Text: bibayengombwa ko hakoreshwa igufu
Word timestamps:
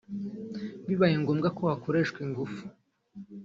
bibayengombwa 0.87 1.47
ko 1.57 1.61
hakoreshwa 1.71 2.19
igufu 2.27 2.63